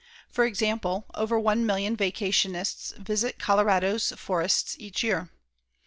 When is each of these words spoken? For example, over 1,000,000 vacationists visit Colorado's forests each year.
For 0.31 0.45
example, 0.45 1.05
over 1.13 1.39
1,000,000 1.39 1.95
vacationists 1.95 2.91
visit 2.97 3.37
Colorado's 3.37 4.11
forests 4.17 4.75
each 4.79 5.03
year. 5.03 5.29